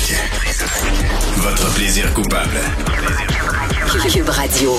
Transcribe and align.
Trisac. 0.00 0.30
Votre 1.36 1.74
plaisir 1.74 2.12
coupable. 2.14 2.58
Cube 4.10 4.28
Radio. 4.30 4.78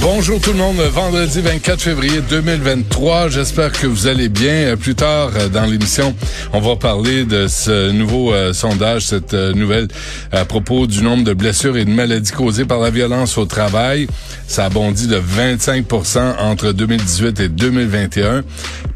Bonjour 0.00 0.40
tout 0.40 0.50
le 0.50 0.58
monde, 0.58 0.78
vendredi 0.78 1.40
24 1.40 1.80
février 1.80 2.20
2023. 2.28 3.28
J'espère 3.28 3.72
que 3.72 3.86
vous 3.86 4.06
allez 4.06 4.28
bien. 4.28 4.76
Plus 4.76 4.94
tard 4.94 5.30
euh, 5.36 5.48
dans 5.48 5.64
l'émission, 5.64 6.14
on 6.52 6.60
va 6.60 6.76
parler 6.76 7.24
de 7.24 7.46
ce 7.46 7.90
nouveau 7.92 8.32
euh, 8.32 8.52
sondage, 8.52 9.06
cette 9.06 9.34
euh, 9.34 9.52
nouvelle 9.52 9.88
à 10.32 10.44
propos 10.44 10.86
du 10.86 11.02
nombre 11.02 11.24
de 11.24 11.34
blessures 11.34 11.76
et 11.76 11.84
de 11.84 11.90
maladies 11.90 12.32
causées 12.32 12.64
par 12.64 12.80
la 12.80 12.90
violence 12.90 13.38
au 13.38 13.46
travail. 13.46 14.06
Ça 14.48 14.66
a 14.66 14.68
bondi 14.70 15.06
de 15.06 15.20
25% 15.20 16.38
entre 16.38 16.72
2018 16.72 17.40
et 17.40 17.48
2021. 17.48 18.42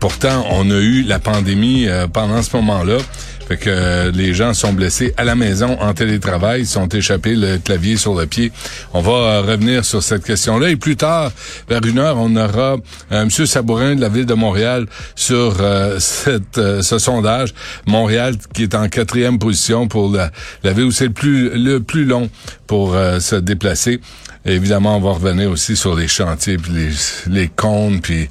Pourtant, 0.01 0.45
on 0.51 0.71
a 0.71 0.79
eu 0.79 1.03
la 1.03 1.19
pandémie 1.19 1.87
pendant 2.13 2.43
ce 2.43 2.57
moment-là. 2.57 2.99
Fait 3.47 3.57
que 3.57 3.71
euh, 3.71 4.11
les 4.13 4.35
gens 4.35 4.55
sont 4.55 4.73
blessés 4.73 5.15
à 5.17 5.25
la 5.25 5.37
maison 5.37 5.81
en 5.81 5.95
télétravail, 5.95 6.67
sont 6.67 6.89
échappés 6.89 7.37
le 7.37 7.59
clavier 7.59 7.97
sur 7.97 8.15
le 8.15 8.27
pied. 8.27 8.51
On 8.93 9.01
va 9.01 9.13
euh, 9.13 9.43
revenir 9.43 9.85
sur 9.85 10.03
cette 10.03 10.25
question-là. 10.25 10.71
Et 10.71 10.77
plus 10.77 10.97
tard, 10.97 11.31
vers 11.69 11.85
une 11.87 11.99
heure, 11.99 12.17
on 12.19 12.35
aura 12.35 12.77
euh, 13.13 13.23
M. 13.23 13.31
Sabourin 13.31 13.95
de 13.95 14.01
la 14.01 14.09
ville 14.09 14.27
de 14.27 14.35
Montréal 14.35 14.87
sur 15.15 15.57
cette, 15.99 16.61
ce 16.83 16.99
sondage. 16.99 17.55
Montréal 17.87 18.35
qui 18.53 18.65
est 18.65 18.75
en 18.75 18.89
quatrième 18.89 19.39
position 19.39 19.87
pour 19.87 20.11
la, 20.11 20.31
la 20.65 20.73
ville 20.73 20.87
où 20.87 20.91
c'est 20.91 21.07
le 21.07 21.13
plus, 21.13 21.51
le 21.51 21.81
plus 21.81 22.05
long 22.05 22.29
pour 22.67 22.97
se 23.21 23.37
déplacer. 23.37 24.01
évidemment, 24.45 24.97
on 24.97 25.01
va 25.01 25.13
revenir 25.13 25.51
aussi 25.51 25.77
sur 25.77 25.95
les 25.95 26.09
chantiers, 26.09 26.57
puis 26.57 26.73
les, 26.73 26.91
les 27.29 27.49
comptes, 27.49 28.03
puis 28.03 28.29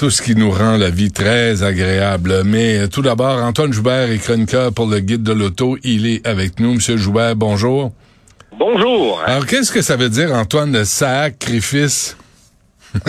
tout 0.00 0.08
ce 0.08 0.22
qui 0.22 0.34
nous 0.34 0.50
rend 0.50 0.78
la 0.78 0.88
vie 0.88 1.12
très 1.12 1.62
agréable. 1.62 2.42
Mais 2.46 2.78
euh, 2.78 2.88
tout 2.88 3.02
d'abord, 3.02 3.36
Antoine 3.44 3.70
Joubert 3.70 4.10
est 4.10 4.16
chroniqueur 4.16 4.72
pour 4.72 4.86
le 4.86 4.98
guide 5.00 5.22
de 5.22 5.34
l'auto. 5.34 5.76
Il 5.84 6.06
est 6.06 6.26
avec 6.26 6.58
nous. 6.58 6.76
Monsieur 6.76 6.96
Joubert, 6.96 7.36
bonjour. 7.36 7.92
Bonjour. 8.50 9.20
Alors, 9.26 9.44
qu'est-ce 9.44 9.70
que 9.70 9.82
ça 9.82 9.96
veut 9.96 10.08
dire, 10.08 10.32
Antoine, 10.32 10.72
le 10.72 10.84
sacrifice? 10.84 12.16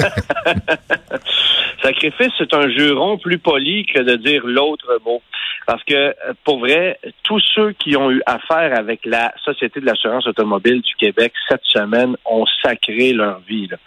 sacrifice, 1.82 2.34
c'est 2.38 2.54
un 2.54 2.70
juron 2.70 3.18
plus 3.18 3.40
poli 3.40 3.86
que 3.86 4.02
de 4.02 4.18
dire 4.18 4.42
l'autre 4.44 5.00
mot. 5.06 5.22
Parce 5.66 5.86
que, 5.86 6.14
pour 6.44 6.60
vrai, 6.60 7.00
tous 7.24 7.42
ceux 7.56 7.72
qui 7.72 7.96
ont 7.96 8.12
eu 8.12 8.22
affaire 8.26 8.78
avec 8.78 9.06
la 9.06 9.34
Société 9.46 9.80
de 9.80 9.86
l'assurance 9.86 10.28
automobile 10.28 10.82
du 10.82 10.94
Québec 10.96 11.32
cette 11.48 11.64
semaine 11.64 12.18
ont 12.26 12.46
sacré 12.62 13.14
leur 13.14 13.40
vie. 13.48 13.68
Là. 13.68 13.78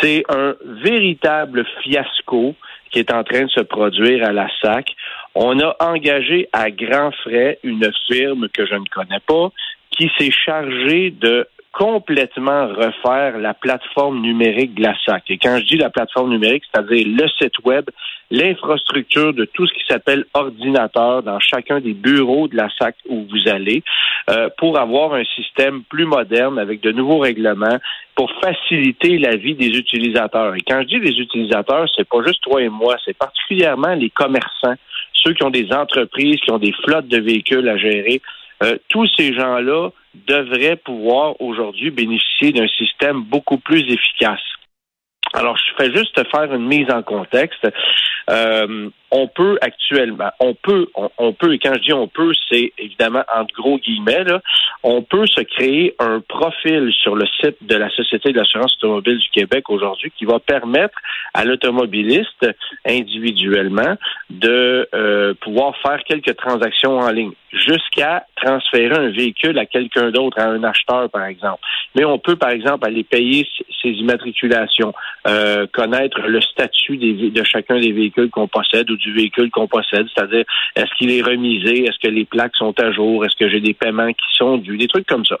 C'est 0.00 0.24
un 0.28 0.54
véritable 0.82 1.64
fiasco 1.82 2.54
qui 2.90 2.98
est 2.98 3.12
en 3.12 3.22
train 3.22 3.44
de 3.44 3.50
se 3.50 3.60
produire 3.60 4.26
à 4.26 4.32
la 4.32 4.48
SAC. 4.60 4.94
On 5.34 5.60
a 5.60 5.76
engagé 5.80 6.48
à 6.52 6.70
grands 6.70 7.12
frais 7.22 7.58
une 7.62 7.90
firme 8.08 8.48
que 8.48 8.66
je 8.66 8.74
ne 8.74 8.84
connais 8.90 9.20
pas 9.26 9.50
qui 9.90 10.10
s'est 10.18 10.30
chargée 10.30 11.10
de 11.10 11.46
complètement 11.72 12.66
refaire 12.66 13.38
la 13.38 13.54
plateforme 13.54 14.20
numérique 14.20 14.74
de 14.74 14.82
la 14.82 14.94
SAC. 15.04 15.30
Et 15.30 15.38
quand 15.38 15.58
je 15.58 15.64
dis 15.64 15.76
la 15.76 15.90
plateforme 15.90 16.30
numérique, 16.30 16.64
c'est-à-dire 16.72 17.06
le 17.06 17.28
site 17.40 17.58
web, 17.64 17.84
l'infrastructure 18.30 19.32
de 19.32 19.44
tout 19.44 19.66
ce 19.66 19.72
qui 19.74 19.84
s'appelle 19.88 20.24
ordinateur 20.34 21.22
dans 21.22 21.38
chacun 21.38 21.80
des 21.80 21.94
bureaux 21.94 22.48
de 22.48 22.56
la 22.56 22.68
SAC 22.78 22.96
où 23.08 23.26
vous 23.30 23.48
allez, 23.48 23.82
euh, 24.30 24.48
pour 24.58 24.78
avoir 24.78 25.14
un 25.14 25.24
système 25.24 25.82
plus 25.84 26.06
moderne 26.06 26.58
avec 26.58 26.80
de 26.80 26.92
nouveaux 26.92 27.18
règlements 27.18 27.78
pour 28.14 28.30
faciliter 28.40 29.18
la 29.18 29.36
vie 29.36 29.54
des 29.54 29.68
utilisateurs. 29.68 30.54
Et 30.54 30.60
quand 30.60 30.82
je 30.82 30.86
dis 30.86 30.98
les 30.98 31.18
utilisateurs, 31.18 31.88
c'est 31.96 32.08
pas 32.08 32.22
juste 32.26 32.42
toi 32.42 32.60
et 32.62 32.68
moi, 32.68 32.96
c'est 33.04 33.16
particulièrement 33.16 33.94
les 33.94 34.10
commerçants, 34.10 34.74
ceux 35.12 35.34
qui 35.34 35.42
ont 35.44 35.50
des 35.50 35.72
entreprises, 35.72 36.40
qui 36.40 36.50
ont 36.50 36.58
des 36.58 36.74
flottes 36.84 37.08
de 37.08 37.20
véhicules 37.20 37.68
à 37.68 37.76
gérer. 37.76 38.20
Euh, 38.62 38.76
tous 38.88 39.08
ces 39.16 39.32
gens-là 39.32 39.90
devraient 40.14 40.76
pouvoir 40.76 41.40
aujourd'hui 41.40 41.90
bénéficier 41.90 42.52
d'un 42.52 42.68
système 42.68 43.22
beaucoup 43.22 43.58
plus 43.58 43.80
efficace. 43.80 44.40
Alors, 45.32 45.56
je 45.56 45.84
fais 45.84 45.94
juste 45.94 46.20
faire 46.30 46.52
une 46.52 46.66
mise 46.66 46.90
en 46.90 47.02
contexte. 47.02 47.66
Euh, 48.30 48.90
on 49.12 49.26
peut 49.28 49.58
actuellement, 49.60 50.30
on 50.38 50.54
peut, 50.54 50.86
on, 51.18 51.32
peut, 51.32 51.54
et 51.54 51.58
quand 51.58 51.74
je 51.74 51.80
dis 51.80 51.92
on 51.92 52.06
peut, 52.06 52.32
c'est 52.48 52.72
évidemment 52.78 53.24
entre 53.34 53.52
gros 53.54 53.78
guillemets, 53.78 54.22
là, 54.22 54.40
on 54.84 55.02
peut 55.02 55.26
se 55.26 55.40
créer 55.40 55.94
un 55.98 56.20
profil 56.20 56.92
sur 56.92 57.16
le 57.16 57.26
site 57.40 57.56
de 57.60 57.76
la 57.76 57.90
Société 57.90 58.32
de 58.32 58.38
l'assurance 58.38 58.76
automobile 58.76 59.18
du 59.18 59.28
Québec 59.30 59.68
aujourd'hui 59.68 60.12
qui 60.16 60.26
va 60.26 60.38
permettre 60.38 60.96
à 61.34 61.44
l'automobiliste 61.44 62.46
individuellement 62.86 63.96
de 64.30 64.88
euh, 64.94 65.34
pouvoir 65.40 65.76
faire 65.78 66.02
quelques 66.04 66.36
transactions 66.36 66.98
en 66.98 67.10
ligne 67.10 67.32
jusqu'à 67.52 68.24
transférer 68.36 68.96
un 68.96 69.10
véhicule 69.10 69.58
à 69.58 69.66
quelqu'un 69.66 70.10
d'autre, 70.10 70.38
à 70.38 70.46
un 70.46 70.62
acheteur 70.62 71.10
par 71.10 71.24
exemple. 71.24 71.60
Mais 71.94 72.04
on 72.04 72.18
peut 72.18 72.36
par 72.36 72.50
exemple 72.50 72.86
aller 72.86 73.04
payer 73.04 73.46
ses 73.82 73.90
immatriculations, 73.90 74.92
euh, 75.26 75.66
connaître 75.72 76.20
le 76.20 76.40
statut 76.40 76.96
de 76.96 77.44
chacun 77.44 77.78
des 77.80 77.92
véhicules 77.92 78.30
qu'on 78.30 78.48
possède 78.48 78.90
ou 78.90 78.96
du 78.96 79.12
véhicule 79.12 79.50
qu'on 79.50 79.66
possède, 79.66 80.06
c'est-à-dire 80.14 80.44
est-ce 80.76 80.94
qu'il 80.96 81.10
est 81.10 81.22
remisé, 81.22 81.84
est-ce 81.84 81.98
que 81.98 82.12
les 82.12 82.24
plaques 82.24 82.56
sont 82.56 82.78
à 82.80 82.92
jour, 82.92 83.24
est-ce 83.24 83.36
que 83.36 83.50
j'ai 83.50 83.60
des 83.60 83.74
paiements 83.74 84.12
qui 84.12 84.36
sont 84.36 84.58
dus, 84.58 84.78
des 84.78 84.88
trucs 84.88 85.06
comme 85.06 85.24
ça. 85.24 85.36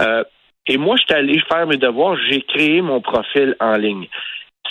Euh, 0.00 0.24
et 0.66 0.76
moi, 0.76 0.96
je 0.96 1.04
suis 1.04 1.14
allé 1.14 1.40
faire 1.50 1.66
mes 1.66 1.78
devoirs, 1.78 2.16
j'ai 2.28 2.42
créé 2.42 2.82
mon 2.82 3.00
profil 3.00 3.56
en 3.58 3.76
ligne. 3.76 4.06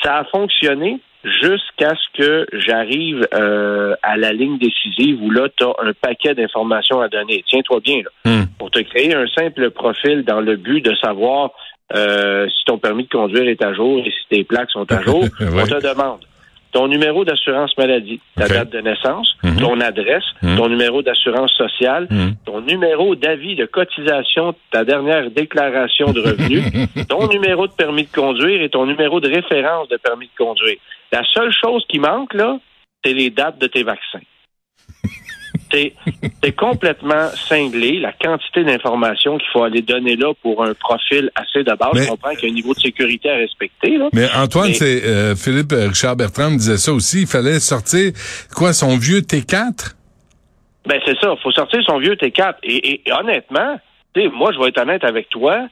Ça 0.04 0.20
a 0.20 0.24
fonctionné 0.26 1.00
jusqu'à 1.24 1.94
ce 1.96 2.22
que 2.22 2.48
j'arrive 2.54 3.28
euh, 3.34 3.96
à 4.04 4.18
la 4.18 4.32
ligne 4.32 4.58
décisive 4.58 5.22
où 5.22 5.30
là, 5.32 5.48
tu 5.56 5.64
as 5.64 5.74
un 5.84 5.94
paquet 5.94 6.34
d'informations 6.36 7.02
à 7.02 7.10
donner. 7.10 7.44
Tiens-toi 7.48 7.80
bien, 7.82 8.02
là. 8.04 8.32
Hmm. 8.32 8.46
Pour 8.58 8.72
te 8.72 8.80
créer 8.80 9.14
un 9.14 9.28
simple 9.28 9.72
profil 9.72 10.24
dans 10.24 10.42
le 10.42 10.56
but 10.56 10.82
de 10.82 10.96
savoir 10.96 11.52
euh, 11.96 12.48
si 12.50 12.66
ton 12.66 12.78
permis 12.78 13.04
de 13.04 13.10
conduire 13.10 13.48
est 13.48 13.64
à 13.64 13.74
jour 13.74 14.00
et 14.00 14.12
si 14.12 14.28
tes 14.30 14.44
plaques 14.44 14.72
sont 14.72 14.92
à 14.92 15.02
jour, 15.04 15.24
on 15.24 15.66
te 15.66 15.82
demande 15.82 16.20
ton 16.78 16.88
numéro 16.88 17.26
d'assurance 17.26 17.76
maladie, 17.76 18.20
ta 18.36 18.48
date 18.48 18.70
de 18.70 18.82
naissance, 18.82 19.36
mhm. 19.44 19.58
ton 19.58 19.82
adresse, 19.82 20.26
mhm. 20.44 20.58
ton 20.58 20.70
numéro 20.70 21.02
d'assurance 21.02 21.52
sociale, 21.54 22.08
mhm. 22.12 22.36
ton 22.46 22.62
numéro 22.62 23.16
d'avis 23.16 23.56
de 23.56 23.66
cotisation, 23.66 24.54
ta 24.70 24.86
dernière 24.86 25.32
déclaration 25.32 26.14
de 26.14 26.22
revenus, 26.22 26.66
ton 27.10 27.28
numéro 27.30 27.66
de 27.66 27.74
permis 27.74 28.04
de 28.04 28.12
conduire 28.12 28.62
et 28.62 28.70
ton 28.70 28.86
numéro 28.86 29.20
de 29.20 29.28
référence 29.28 29.88
de 29.90 29.98
permis 29.98 30.28
de 30.28 30.38
conduire. 30.38 30.78
La 31.12 31.24
seule 31.34 31.52
chose 31.52 31.84
qui 31.90 31.98
manque, 31.98 32.36
là, 32.36 32.60
c'est 33.04 33.14
les 33.14 33.32
dates 33.32 33.58
de 33.58 33.66
tes 33.66 33.82
vaccins. 33.82 34.22
C'est 35.72 36.52
complètement 36.56 37.30
cinglé, 37.48 38.00
la 38.00 38.14
quantité 38.14 38.64
d'informations 38.64 39.38
qu'il 39.38 39.48
faut 39.52 39.64
aller 39.64 39.82
donner 39.82 40.16
là 40.16 40.34
pour 40.42 40.64
un 40.64 40.74
profil 40.74 41.30
assez 41.36 41.64
de 41.64 41.76
base. 41.76 42.04
Je 42.04 42.10
comprends 42.10 42.32
qu'il 42.32 42.44
y 42.44 42.48
a 42.48 42.52
un 42.52 42.56
niveau 42.56 42.74
de 42.74 42.80
sécurité 42.80 43.30
à 43.30 43.36
respecter. 43.36 43.98
Mais 44.14 44.28
Antoine, 44.36 44.74
c'est 44.74 45.06
euh, 45.06 45.36
Philippe 45.36 45.74
euh, 45.74 45.88
Richard 45.90 46.16
Bertrand 46.16 46.52
me 46.52 46.58
disait 46.58 46.78
ça 46.78 46.94
aussi. 46.94 47.22
Il 47.22 47.28
fallait 47.28 47.60
sortir 47.60 48.12
quoi, 48.56 48.74
son 48.74 48.98
vieux 48.98 49.20
T4? 49.22 49.96
Ben 50.86 51.02
c'est 51.06 51.18
ça, 51.20 51.34
il 51.38 51.42
faut 51.44 51.52
sortir 51.52 51.82
son 51.86 52.00
vieux 52.00 52.16
T4. 52.16 52.56
Et, 52.64 53.02
et 53.06 53.12
honnêtement, 53.12 53.78
moi, 54.34 54.52
je 54.52 54.60
vais 54.60 54.70
être 54.70 54.82
honnête 54.82 55.04
avec 55.04 55.30
toi. 55.30 55.68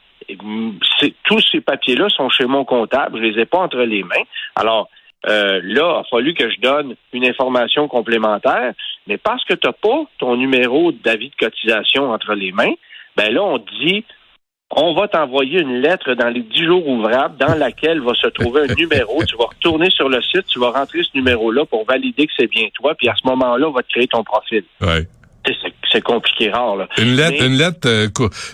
Tous 1.24 1.42
ces 1.52 1.62
papiers-là 1.62 2.10
sont 2.10 2.30
chez 2.30 2.46
mon 2.46 2.66
comptable. 2.66 3.18
Je 3.20 3.24
les 3.24 3.42
ai 3.42 3.46
pas 3.46 3.60
entre 3.60 3.78
les 3.78 4.04
mains. 4.04 4.24
Alors, 4.56 4.90
euh, 5.28 5.60
là, 5.64 5.98
il 5.98 6.00
a 6.00 6.04
fallu 6.10 6.34
que 6.34 6.50
je 6.50 6.60
donne 6.60 6.96
une 7.14 7.26
information 7.26 7.88
complémentaire, 7.88 8.74
mais 9.08 9.18
parce 9.18 9.44
que 9.46 9.54
tu 9.54 9.68
n'as 9.68 9.74
pas 9.74 10.06
ton 10.20 10.36
numéro 10.36 10.92
d'avis 10.92 11.30
de 11.30 11.36
cotisation 11.36 12.12
entre 12.12 12.34
les 12.34 12.52
mains, 12.52 12.74
ben 13.16 13.34
là, 13.34 13.44
on 13.44 13.60
te 13.60 13.72
dit 13.84 14.06
on 14.72 14.94
va 14.94 15.08
t'envoyer 15.08 15.62
une 15.62 15.82
lettre 15.82 16.16
dans 16.16 16.30
les 16.30 16.42
dix 16.42 16.66
jours 16.66 16.88
ouvrables 16.88 17.38
dans 17.38 17.54
laquelle 17.56 18.02
va 18.02 18.14
se 18.16 18.28
trouver 18.28 18.62
un 18.62 18.76
numéro. 18.76 19.24
Tu 19.24 19.36
vas 19.38 19.46
retourner 19.46 19.90
sur 19.90 20.10
le 20.10 20.22
site, 20.22 20.48
tu 20.48 20.60
vas 20.60 20.72
rentrer 20.72 21.04
ce 21.04 21.10
numéro-là 21.14 21.66
pour 21.66 21.86
valider 21.86 22.26
que 22.26 22.34
c'est 22.36 22.48
bien 22.48 22.68
toi, 22.74 22.96
puis 22.96 23.08
à 23.08 23.16
ce 23.16 23.28
moment-là, 23.28 23.68
on 23.70 23.72
va 23.72 23.84
te 23.84 23.90
créer 23.90 24.08
ton 24.08 24.24
profil. 24.24 24.64
Ouais. 24.82 25.08
C'est- 25.96 26.02
compliqué 26.02 26.50
rare. 26.52 26.76
Là. 26.76 26.88
Une 26.98 27.16
lettre, 27.16 27.38
Mais- 27.40 27.46
une 27.48 27.56
lettre 27.56 27.80
euh, 27.86 28.08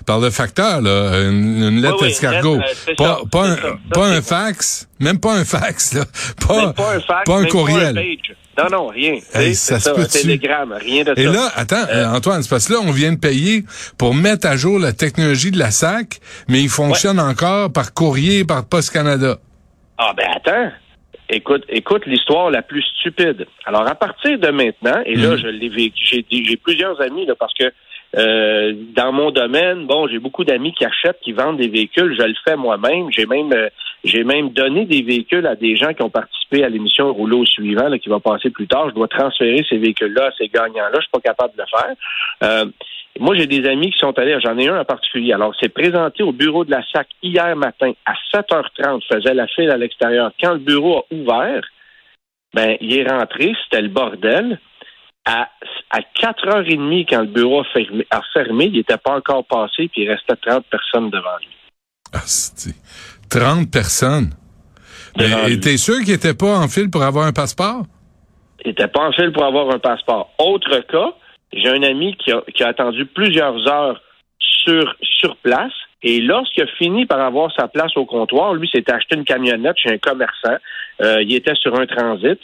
par 0.06 0.20
le 0.20 0.30
facteur, 0.30 0.82
là, 0.82 1.20
une, 1.22 1.64
une 1.64 1.82
lettre 1.82 1.98
oui, 2.02 2.08
une 2.08 2.12
escargot. 2.12 2.58
lettre, 2.58 2.76
euh, 2.90 2.94
pas 2.96 3.06
ça, 3.06 3.20
pas, 3.32 3.44
un, 3.48 3.56
ça. 3.56 3.62
Pas 3.94 4.06
un 4.08 4.22
fax, 4.22 4.88
même 5.00 5.20
pas 5.20 5.34
un 5.34 5.46
fax, 5.46 5.94
là. 5.94 6.06
Pas, 6.48 6.74
pas 6.74 6.96
un 6.96 7.00
fax, 7.00 7.24
pas 7.26 7.38
un 7.38 7.46
courriel. 7.46 7.94
Pas 7.96 8.02
un 8.02 8.04
page. 8.04 8.36
Non, 8.58 8.70
non, 8.70 8.88
rien. 8.88 9.16
Hey, 9.34 9.56
ça 9.56 9.80
se 9.80 9.90
télégramme, 10.22 10.74
rien 10.74 11.04
de 11.04 11.14
Et 11.18 11.24
là, 11.24 11.50
attends, 11.56 11.86
euh, 11.90 12.06
Antoine, 12.14 12.44
c'est 12.44 12.50
parce 12.50 12.68
que 12.68 12.74
là, 12.74 12.80
on 12.84 12.92
vient 12.92 13.14
de 13.14 13.18
payer 13.18 13.64
pour 13.98 14.14
mettre 14.14 14.46
à 14.46 14.58
jour 14.58 14.78
la 14.78 14.92
technologie 14.94 15.52
de 15.52 15.58
la 15.58 15.72
SAC, 15.72 16.20
mais 16.50 16.62
il 16.62 16.70
fonctionne 16.70 17.20
encore 17.20 17.72
par 17.72 17.94
courrier, 17.94 18.44
par 18.44 18.66
Post 18.66 18.92
Canada. 18.92 19.38
Ah 19.98 20.14
ben 20.18 20.26
attends. 20.36 20.72
Écoute, 21.34 21.64
écoute 21.70 22.06
l'histoire 22.06 22.52
la 22.52 22.62
plus 22.62 22.84
stupide. 22.84 23.48
Alors 23.66 23.88
à 23.88 23.96
partir 23.96 24.38
de 24.38 24.50
maintenant, 24.50 25.02
et 25.06 25.16
là 25.16 25.30
Mhm. 25.32 25.38
je 25.38 25.48
l'ai 25.48 25.70
vécu, 25.70 26.24
j'ai 26.30 26.58
plusieurs 26.58 27.00
amis 27.02 27.26
là 27.26 27.36
parce 27.40 27.54
que 27.54 27.72
euh, 28.18 28.74
dans 28.94 29.14
mon 29.14 29.32
domaine, 29.32 29.86
bon, 29.88 30.06
j'ai 30.10 30.20
beaucoup 30.20 30.44
d'amis 30.44 30.74
qui 30.74 30.84
achètent, 30.84 31.20
qui 31.22 31.32
vendent 31.32 31.56
des 31.58 31.70
véhicules. 31.70 32.14
Je 32.20 32.26
le 32.28 32.34
fais 32.44 32.58
moi-même. 32.58 33.08
J'ai 33.12 33.26
même 33.26 33.54
euh, 33.54 33.70
j'ai 34.04 34.26
même 34.26 34.50
donné 34.50 34.84
des 34.86 35.02
véhicules 35.02 35.48
à 35.48 35.56
des 35.56 35.78
gens 35.78 35.94
qui 35.94 36.04
ont 36.04 36.10
participé 36.10 36.66
à 36.66 36.70
l'émission 36.70 37.14
Rouleau 37.14 37.46
suivant 37.46 37.88
là, 37.88 37.98
qui 37.98 38.10
va 38.10 38.20
passer 38.20 38.50
plus 38.50 38.68
tard. 38.68 38.90
Je 38.90 38.96
dois 38.96 39.08
transférer 39.08 39.64
ces 39.70 39.78
véhicules-là 39.78 40.26
à 40.26 40.32
ces 40.38 40.50
gagnants-là. 40.50 40.96
Je 40.96 41.02
suis 41.02 41.12
pas 41.14 41.22
capable 41.22 41.54
de 41.56 41.62
le 41.62 41.68
faire. 41.70 41.96
Euh, 42.44 42.66
moi, 43.20 43.36
j'ai 43.36 43.48
des 43.48 43.68
amis 43.68 43.92
qui 43.92 44.00
sont 44.00 44.18
allés, 44.18 44.38
j'en 44.44 44.58
ai 44.58 44.70
un 44.70 44.80
en 44.80 44.86
particulier. 44.86 45.34
Alors, 45.34 45.54
c'est 45.60 45.70
présenté 45.70 46.24
au 46.24 46.32
bureau 46.32 46.64
de 46.64 46.72
la 46.72 46.84
SAC 46.94 47.08
hier 47.22 47.56
matin 47.56 47.92
à 48.06 48.14
7h30, 48.34 49.02
faisait 49.12 49.34
la 49.34 49.48
file 49.48 49.70
à 49.70 49.78
l'extérieur. 49.78 50.32
Quand 50.42 50.54
le 50.54 50.60
bureau 50.60 51.00
a 51.00 51.14
ouvert, 51.14 51.62
ben, 52.54 52.78
il 52.80 52.98
est 52.98 53.10
rentré, 53.10 53.54
c'était 53.64 53.82
le 53.82 53.90
bordel. 53.90 54.60
À, 55.26 55.50
à 55.92 56.00
4h30, 56.00 57.06
quand 57.08 57.22
le 57.22 57.28
bureau 57.28 57.62
a 57.62 57.66
fermé, 57.66 58.08
a 58.10 58.22
fermé 58.34 58.66
il 58.66 58.74
n'était 58.74 58.98
pas 58.98 59.18
encore 59.18 59.46
passé, 59.46 59.88
puis 59.90 60.04
il 60.04 60.10
restait 60.10 60.36
30 60.36 60.66
personnes 60.66 61.10
devant 61.10 61.38
lui. 61.40 61.56
Ah, 62.14 62.22
c'est 62.26 62.76
30 63.30 63.70
personnes. 63.70 64.32
Devant 65.16 65.48
Mais 65.48 65.60
t'es 65.60 65.78
sûr 65.78 66.00
qu'il 66.00 66.14
était 66.14 66.34
pas 66.34 66.58
en 66.58 66.68
file 66.68 66.90
pour 66.90 67.04
avoir 67.04 67.28
un 67.28 67.34
passeport? 67.34 67.84
Il 68.64 68.70
n'était 68.70 68.88
pas 68.88 69.08
en 69.08 69.12
file 69.12 69.32
pour 69.32 69.44
avoir 69.44 69.70
un 69.70 69.80
passeport. 69.80 70.32
Autre 70.40 70.80
cas, 70.88 71.14
j'ai 71.54 71.70
un 71.70 71.84
ami 71.84 72.16
qui 72.18 72.32
a, 72.32 72.42
qui 72.54 72.64
a 72.64 72.70
attendu 72.70 73.06
plusieurs 73.06 73.68
heures 73.68 74.02
sur, 74.40 74.96
sur 75.02 75.36
place. 75.38 75.74
Et 76.04 76.20
lorsqu'il 76.20 76.64
a 76.64 76.68
fini 76.78 77.06
par 77.06 77.20
avoir 77.22 77.52
sa 77.54 77.68
place 77.68 77.96
au 77.96 78.06
comptoir, 78.06 78.54
lui 78.54 78.68
s'était 78.68 78.94
acheté 78.94 79.16
une 79.16 79.26
camionnette 79.26 79.78
chez 79.78 79.90
un 79.92 79.98
commerçant. 79.98 80.58
Euh, 81.02 81.22
il 81.22 81.34
était 81.36 81.56
sur 81.56 81.80
un 81.80 81.86
transit. 81.86 82.40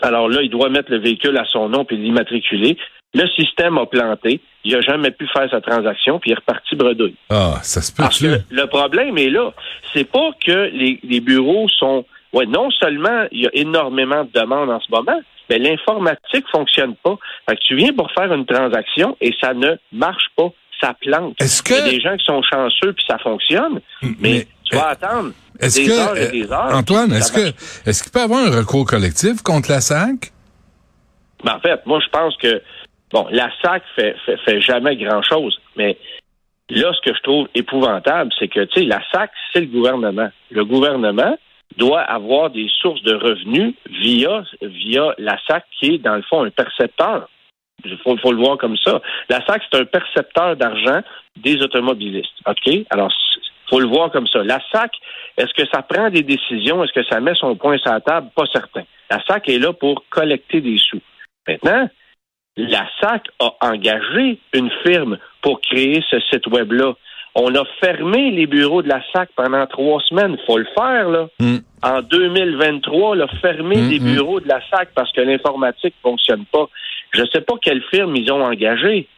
Alors 0.00 0.28
là, 0.28 0.42
il 0.42 0.50
doit 0.50 0.68
mettre 0.68 0.90
le 0.92 0.98
véhicule 0.98 1.36
à 1.38 1.44
son 1.44 1.68
nom 1.68 1.84
puis 1.84 1.96
l'immatriculer. 1.96 2.76
Le 3.14 3.26
système 3.28 3.78
a 3.78 3.86
planté. 3.86 4.40
Il 4.64 4.74
n'a 4.74 4.80
jamais 4.80 5.10
pu 5.10 5.26
faire 5.28 5.50
sa 5.50 5.60
transaction 5.60 6.20
puis 6.20 6.30
il 6.30 6.32
est 6.34 6.36
reparti 6.36 6.76
bredouille. 6.76 7.16
Ah, 7.30 7.54
ça 7.62 7.80
se 7.80 7.90
Parce 7.92 8.20
peut-tu? 8.20 8.32
que 8.32 8.54
le 8.54 8.66
problème 8.66 9.18
est 9.18 9.30
là. 9.30 9.52
C'est 9.92 10.04
pas 10.08 10.30
que 10.44 10.70
les, 10.72 11.00
les 11.02 11.20
bureaux 11.20 11.68
sont. 11.68 12.04
Ouais, 12.32 12.46
non 12.46 12.70
seulement 12.70 13.26
il 13.32 13.40
y 13.40 13.46
a 13.46 13.50
énormément 13.54 14.22
de 14.24 14.30
demandes 14.38 14.70
en 14.70 14.78
ce 14.80 14.90
moment, 14.90 15.18
mais 15.48 15.58
l'informatique 15.58 16.44
fonctionne 16.50 16.94
pas. 16.96 17.16
Fait 17.48 17.56
que 17.56 17.60
tu 17.66 17.76
viens 17.76 17.92
pour 17.92 18.10
faire 18.12 18.32
une 18.32 18.46
transaction 18.46 19.16
et 19.20 19.34
ça 19.40 19.54
ne 19.54 19.76
marche 19.92 20.26
pas. 20.36 20.48
Ça 20.80 20.94
plante. 21.00 21.34
Est-ce 21.40 21.62
Il 21.66 21.70
y 21.72 21.74
a 21.74 21.82
que- 21.84 21.90
des 21.90 22.00
gens 22.00 22.16
qui 22.16 22.24
sont 22.24 22.40
chanceux 22.42 22.92
puis 22.92 23.04
ça 23.08 23.18
fonctionne, 23.18 23.80
mais, 24.02 24.10
Mais, 24.20 24.46
tu 24.64 24.76
vas 24.76 24.90
attendre 24.90 25.32
Est-ce 25.58 25.80
des 25.80 25.86
que, 25.86 25.90
heures 25.92 26.16
et 26.16 26.26
euh, 26.26 26.30
des 26.30 26.52
heures. 26.52 26.74
Antoine, 26.76 27.12
est-ce 27.12 27.32
que, 27.32 27.88
est-ce 27.88 28.02
qu'il 28.04 28.12
peut 28.12 28.20
y 28.20 28.22
avoir 28.22 28.46
un 28.46 28.56
recours 28.56 28.86
collectif 28.86 29.42
contre 29.42 29.72
la 29.72 29.80
SAC? 29.80 30.30
Ben, 31.42 31.54
en 31.56 31.60
fait, 31.60 31.84
moi, 31.84 31.98
je 32.04 32.08
pense 32.10 32.36
que, 32.36 32.62
bon, 33.12 33.26
la 33.32 33.50
SAC 33.60 33.82
fait, 33.96 34.14
fait, 34.24 34.36
fait 34.44 34.60
jamais 34.60 34.96
grand-chose, 34.96 35.58
mais 35.76 35.98
là, 36.70 36.92
ce 36.92 37.10
que 37.10 37.16
je 37.16 37.22
trouve 37.22 37.48
épouvantable, 37.56 38.30
c'est 38.38 38.46
que, 38.48 38.60
tu 38.66 38.80
sais, 38.82 38.86
la 38.86 39.00
SAC, 39.10 39.30
c'est 39.52 39.60
le 39.60 39.66
gouvernement. 39.66 40.28
Le 40.52 40.64
gouvernement 40.64 41.36
doit 41.76 42.00
avoir 42.00 42.50
des 42.50 42.68
sources 42.80 43.02
de 43.02 43.14
revenus 43.14 43.74
via, 43.90 44.42
via 44.62 45.14
la 45.18 45.38
SAC, 45.46 45.64
qui 45.78 45.94
est, 45.94 45.98
dans 45.98 46.16
le 46.16 46.22
fond, 46.22 46.44
un 46.44 46.50
percepteur. 46.50 47.28
Il 47.84 47.96
faut, 47.98 48.16
faut 48.16 48.32
le 48.32 48.38
voir 48.38 48.58
comme 48.58 48.76
ça. 48.76 49.00
La 49.28 49.44
SAC, 49.46 49.62
c'est 49.70 49.80
un 49.80 49.84
percepteur 49.84 50.56
d'argent 50.56 51.00
des 51.36 51.62
automobilistes. 51.62 52.34
OK? 52.46 52.74
Alors, 52.90 53.12
faut 53.68 53.80
le 53.80 53.86
voir 53.86 54.10
comme 54.10 54.26
ça. 54.26 54.42
La 54.42 54.60
SAC, 54.72 54.92
est-ce 55.36 55.54
que 55.54 55.68
ça 55.72 55.82
prend 55.82 56.10
des 56.10 56.22
décisions? 56.22 56.82
Est-ce 56.82 56.92
que 56.92 57.04
ça 57.04 57.20
met 57.20 57.34
son 57.34 57.54
point 57.54 57.78
sur 57.78 57.92
la 57.92 58.00
table? 58.00 58.30
Pas 58.34 58.46
certain. 58.52 58.82
La 59.10 59.22
SAC 59.24 59.48
est 59.48 59.58
là 59.58 59.72
pour 59.72 60.04
collecter 60.10 60.60
des 60.60 60.78
sous. 60.78 61.00
Maintenant, 61.46 61.88
la 62.56 62.88
SAC 63.00 63.28
a 63.38 63.54
engagé 63.60 64.38
une 64.52 64.70
firme 64.84 65.18
pour 65.42 65.60
créer 65.60 66.02
ce 66.10 66.18
site 66.20 66.46
web-là. 66.48 66.94
On 67.34 67.54
a 67.54 67.64
fermé 67.80 68.30
les 68.30 68.46
bureaux 68.46 68.82
de 68.82 68.88
la 68.88 69.00
SAC 69.12 69.30
pendant 69.36 69.66
trois 69.66 70.00
semaines. 70.02 70.36
Il 70.38 70.46
faut 70.46 70.58
le 70.58 70.66
faire, 70.76 71.08
là. 71.08 71.28
Hmm. 71.38 71.58
En 71.82 72.02
2023, 72.02 73.16
là, 73.16 73.26
fermer 73.40 73.76
Hmm, 73.76 73.88
les 73.90 74.00
hmm. 74.00 74.14
bureaux 74.14 74.40
de 74.40 74.48
la 74.48 74.60
SAC 74.70 74.88
parce 74.94 75.12
que 75.12 75.20
l'informatique 75.20 75.94
fonctionne 76.02 76.44
pas. 76.52 76.68
Je 77.12 77.22
sais 77.32 77.40
pas 77.40 77.54
quelle 77.62 77.82
firme 77.90 78.16
ils 78.16 78.30
ont 78.32 78.42
engagé, 78.42 79.08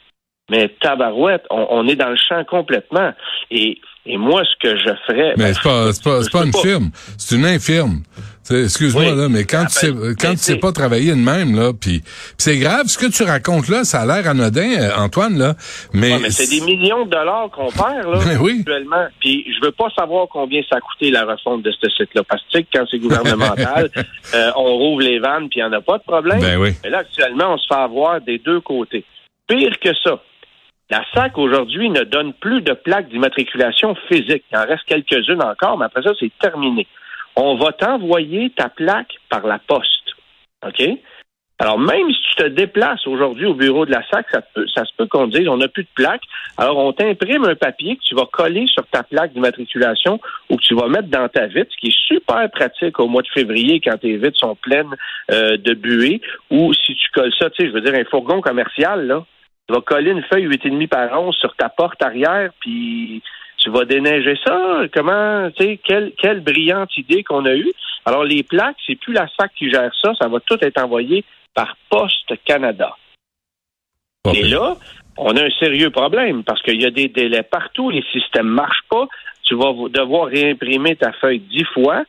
mais 0.50 0.68
tabarouette, 0.80 1.44
on, 1.50 1.66
on 1.70 1.88
est 1.88 1.96
dans 1.96 2.10
le 2.10 2.16
champ 2.16 2.44
complètement. 2.44 3.12
Et, 3.50 3.80
et 4.06 4.16
moi, 4.16 4.42
ce 4.44 4.68
que 4.68 4.76
je 4.76 4.90
ferais... 5.06 5.34
Mais 5.36 5.44
ben, 5.44 5.54
c'est 5.54 5.62
pas, 5.62 5.92
c'est 5.92 6.04
pas, 6.04 6.20
pas 6.32 6.44
une 6.44 6.52
firme. 6.52 6.90
C'est 7.18 7.36
une 7.36 7.46
infirme. 7.46 8.02
Excuse-moi, 8.50 9.04
Oui. 9.12 9.16
là, 9.16 9.28
mais 9.28 9.44
quand 9.44 9.62
Ah, 9.64 9.66
tu 9.66 9.72
sais, 9.72 9.92
ben, 9.92 10.14
quand 10.18 10.28
mais 10.30 10.34
tu 10.34 10.40
sais 10.42 10.52
c'est- 10.52 10.56
pas 10.58 10.72
travailler 10.72 11.10
de 11.12 11.16
même, 11.20 11.54
là, 11.54 11.72
puis 11.78 12.02
c'est 12.38 12.58
grave, 12.58 12.86
ce 12.86 12.98
que 12.98 13.06
tu 13.10 13.22
racontes 13.22 13.68
là, 13.68 13.84
ça 13.84 14.00
a 14.00 14.06
l'air 14.06 14.28
anodin, 14.28 14.70
euh, 14.80 14.90
Antoine, 14.96 15.38
là, 15.38 15.54
mais... 15.92 16.14
Ouais, 16.14 16.18
mais 16.22 16.30
c'est 16.30 16.48
des 16.48 16.60
millions 16.64 17.04
de 17.06 17.10
dollars 17.10 17.48
qu'on 17.50 17.70
perd, 17.70 18.10
là, 18.12 18.18
Mais 18.26 18.36
oui. 18.36 18.58
actuellement. 18.60 19.06
Puis 19.20 19.46
je 19.54 19.64
veux 19.64 19.72
pas 19.72 19.88
savoir 19.98 20.26
combien 20.28 20.60
ça 20.68 20.76
a 20.76 20.80
coûté 20.80 21.10
la 21.10 21.24
refonte 21.24 21.62
de 21.62 21.70
ce 21.72 21.88
site-là. 21.90 22.22
Parce 22.28 22.42
que 22.42 22.48
tu 22.50 22.58
sais 22.58 22.62
que 22.64 22.68
quand 22.78 22.84
c'est 22.90 22.98
gouvernemental, 22.98 23.90
euh, 24.34 24.50
on 24.56 24.76
rouvre 24.76 25.02
les 25.02 25.18
vannes 25.18 25.48
puis 25.48 25.60
il 25.60 25.64
n'y 25.64 25.68
en 25.68 25.72
a 25.72 25.80
pas 25.80 25.98
de 25.98 26.02
problème. 26.02 26.40
Ben 26.40 26.58
oui. 26.58 26.70
Mais 26.82 26.90
là, 26.90 26.98
actuellement, 26.98 27.54
on 27.54 27.58
se 27.58 27.66
fait 27.68 27.80
avoir 27.80 28.20
des 28.20 28.38
deux 28.38 28.60
côtés. 28.60 29.04
Pire 29.46 29.78
que 29.80 29.90
ça. 30.02 30.20
La 30.90 31.04
SAC 31.14 31.38
aujourd'hui 31.38 31.88
ne 31.88 32.02
donne 32.02 32.32
plus 32.32 32.62
de 32.62 32.72
plaques 32.72 33.08
d'immatriculation 33.10 33.94
physique. 34.08 34.42
Il 34.52 34.58
en 34.58 34.66
reste 34.66 34.82
quelques-unes 34.86 35.40
encore, 35.42 35.78
mais 35.78 35.84
après 35.84 36.02
ça, 36.02 36.10
c'est 36.18 36.32
terminé. 36.40 36.86
On 37.42 37.54
va 37.54 37.72
t'envoyer 37.72 38.50
ta 38.50 38.68
plaque 38.68 39.14
par 39.30 39.46
la 39.46 39.58
poste. 39.58 40.14
OK? 40.66 40.82
Alors, 41.58 41.78
même 41.78 42.10
si 42.10 42.22
tu 42.30 42.34
te 42.36 42.48
déplaces 42.48 43.06
aujourd'hui 43.06 43.46
au 43.46 43.54
bureau 43.54 43.86
de 43.86 43.90
la 43.90 44.02
SAC, 44.10 44.26
ça, 44.30 44.84
se 44.84 44.90
peut 44.96 45.06
qu'on 45.06 45.26
dise 45.26 45.48
on 45.48 45.56
n'a 45.56 45.68
plus 45.68 45.84
de 45.84 45.88
plaque. 45.94 46.20
Alors, 46.58 46.76
on 46.76 46.92
t'imprime 46.92 47.44
un 47.44 47.54
papier 47.54 47.96
que 47.96 48.02
tu 48.02 48.14
vas 48.14 48.26
coller 48.30 48.66
sur 48.66 48.86
ta 48.88 49.02
plaque 49.02 49.32
d'immatriculation 49.32 50.20
ou 50.50 50.56
que 50.56 50.62
tu 50.62 50.74
vas 50.74 50.88
mettre 50.88 51.08
dans 51.08 51.28
ta 51.30 51.46
vitre, 51.46 51.70
ce 51.70 51.76
qui 51.80 51.88
est 51.88 52.06
super 52.06 52.50
pratique 52.50 53.00
au 53.00 53.08
mois 53.08 53.22
de 53.22 53.28
février 53.28 53.80
quand 53.80 53.96
tes 53.98 54.18
vitres 54.18 54.38
sont 54.38 54.56
pleines 54.56 54.94
euh, 55.30 55.56
de 55.56 55.72
buée. 55.72 56.20
Ou 56.50 56.74
si 56.74 56.94
tu 56.94 57.08
colles 57.10 57.32
ça, 57.38 57.48
tu 57.48 57.62
sais, 57.62 57.68
je 57.68 57.72
veux 57.72 57.80
dire, 57.80 57.94
un 57.94 58.04
fourgon 58.04 58.42
commercial, 58.42 59.22
tu 59.66 59.74
vas 59.74 59.80
coller 59.80 60.10
une 60.10 60.24
feuille 60.24 60.46
8,5 60.46 60.88
par 60.88 61.18
11 61.18 61.34
sur 61.36 61.54
ta 61.56 61.70
porte 61.70 62.02
arrière, 62.02 62.50
puis 62.60 63.22
tu 63.60 63.70
vas 63.70 63.84
déneiger 63.84 64.36
ça? 64.44 64.82
Comment, 64.92 65.50
tu 65.50 65.64
sais, 65.64 65.80
quelle, 65.84 66.12
quelle 66.18 66.40
brillante 66.40 66.96
idée 66.96 67.22
qu'on 67.22 67.44
a 67.44 67.54
eue. 67.54 67.72
Alors, 68.04 68.24
les 68.24 68.42
plaques, 68.42 68.76
c'est 68.86 68.98
plus 68.98 69.12
la 69.12 69.28
SAC 69.28 69.52
qui 69.54 69.70
gère 69.70 69.92
ça, 70.02 70.14
ça 70.20 70.28
va 70.28 70.40
tout 70.40 70.58
être 70.62 70.82
envoyé 70.82 71.24
par 71.54 71.76
Poste 71.90 72.32
Canada. 72.44 72.96
Et 74.34 74.42
là, 74.42 74.76
on 75.16 75.36
a 75.36 75.44
un 75.44 75.50
sérieux 75.50 75.90
problème 75.90 76.44
parce 76.44 76.62
qu'il 76.62 76.80
y 76.80 76.86
a 76.86 76.90
des 76.90 77.08
délais 77.08 77.42
partout, 77.42 77.90
les 77.90 78.04
systèmes 78.12 78.48
ne 78.48 78.52
marchent 78.52 78.84
pas. 78.88 79.06
Tu 79.44 79.54
vas 79.54 79.72
devoir 79.88 80.26
réimprimer 80.26 80.96
ta 80.96 81.12
feuille 81.12 81.40
dix 81.40 81.64
fois. 81.74 82.04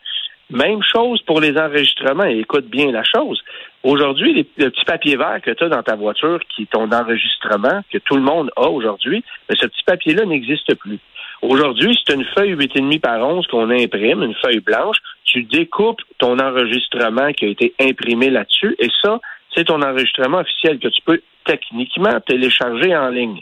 Même 0.49 0.81
chose 0.83 1.21
pour 1.23 1.39
les 1.39 1.57
enregistrements. 1.57 2.25
Et 2.25 2.39
écoute 2.39 2.67
bien 2.67 2.91
la 2.91 3.03
chose. 3.03 3.41
Aujourd'hui, 3.83 4.33
le 4.57 4.69
petit 4.69 4.85
papier 4.85 5.15
vert 5.15 5.39
que 5.41 5.51
tu 5.51 5.63
as 5.63 5.69
dans 5.69 5.81
ta 5.81 5.95
voiture, 5.95 6.39
qui 6.53 6.63
est 6.63 6.71
ton 6.71 6.91
enregistrement, 6.91 7.81
que 7.91 7.97
tout 7.99 8.15
le 8.15 8.21
monde 8.21 8.51
a 8.55 8.69
aujourd'hui, 8.69 9.23
mais 9.49 9.55
ce 9.55 9.65
petit 9.65 9.83
papier-là 9.85 10.25
n'existe 10.25 10.75
plus. 10.75 10.99
Aujourd'hui, 11.41 11.97
c'est 12.05 12.13
une 12.13 12.25
feuille 12.25 12.53
8,5 12.53 12.99
par 12.99 13.19
11 13.27 13.47
qu'on 13.47 13.69
imprime, 13.71 14.21
une 14.21 14.35
feuille 14.35 14.59
blanche. 14.59 14.97
Tu 15.25 15.43
découpes 15.43 16.01
ton 16.19 16.37
enregistrement 16.39 17.31
qui 17.33 17.45
a 17.45 17.49
été 17.49 17.73
imprimé 17.79 18.29
là-dessus, 18.29 18.75
et 18.79 18.89
ça, 19.01 19.19
c'est 19.55 19.65
ton 19.65 19.81
enregistrement 19.81 20.39
officiel 20.39 20.79
que 20.79 20.87
tu 20.87 21.01
peux 21.01 21.21
techniquement 21.45 22.19
télécharger 22.21 22.95
en 22.95 23.09
ligne. 23.09 23.41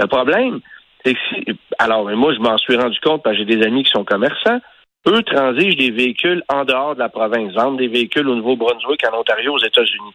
Le 0.00 0.06
problème, 0.06 0.60
c'est 1.04 1.14
que 1.14 1.20
si, 1.28 1.44
alors, 1.78 2.10
moi, 2.10 2.34
je 2.34 2.40
m'en 2.40 2.58
suis 2.58 2.76
rendu 2.76 2.98
compte 3.00 3.22
parce 3.22 3.36
que 3.36 3.44
j'ai 3.44 3.56
des 3.56 3.64
amis 3.64 3.84
qui 3.84 3.92
sont 3.92 4.04
commerçants. 4.04 4.60
eux 5.06 5.22
transigent 5.22 5.76
des 5.76 5.92
véhicules 5.92 6.42
en 6.48 6.64
dehors 6.64 6.94
de 6.94 7.00
la 7.00 7.08
province, 7.08 7.52
vendent 7.52 7.78
des 7.78 7.88
véhicules 7.88 8.28
au 8.28 8.34
Nouveau-Brunswick, 8.34 9.06
en 9.06 9.20
Ontario, 9.20 9.54
aux 9.54 9.64
États-Unis. 9.64 10.14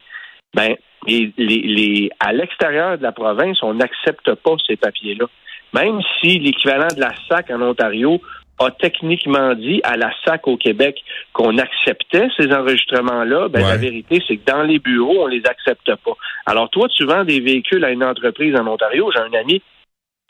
Ben, 0.54 0.76
les, 1.06 1.32
les, 1.38 2.10
à 2.20 2.32
l'extérieur 2.34 2.98
de 2.98 3.02
la 3.02 3.12
province, 3.12 3.62
on 3.62 3.74
n'accepte 3.74 4.34
pas 4.34 4.54
ces 4.66 4.76
papiers-là. 4.76 5.24
Même 5.72 6.00
si 6.20 6.38
l'équivalent 6.38 6.88
de 6.94 7.00
la 7.00 7.12
SAC 7.28 7.50
en 7.50 7.62
Ontario 7.62 8.20
a 8.58 8.70
techniquement 8.70 9.54
dit 9.54 9.80
à 9.84 9.96
la 9.96 10.10
SAC 10.24 10.46
au 10.46 10.56
Québec 10.56 10.96
qu'on 11.32 11.58
acceptait 11.58 12.28
ces 12.36 12.52
enregistrements-là, 12.52 13.48
ben, 13.48 13.62
la 13.62 13.76
vérité, 13.76 14.22
c'est 14.26 14.36
que 14.36 14.50
dans 14.50 14.62
les 14.62 14.78
bureaux, 14.78 15.24
on 15.24 15.26
les 15.26 15.42
accepte 15.46 15.94
pas. 16.04 16.12
Alors, 16.46 16.68
toi, 16.70 16.88
tu 16.88 17.04
vends 17.04 17.24
des 17.24 17.40
véhicules 17.40 17.84
à 17.84 17.90
une 17.90 18.04
entreprise 18.04 18.54
en 18.54 18.66
Ontario. 18.66 19.10
J'ai 19.12 19.20
un 19.20 19.40
ami 19.40 19.62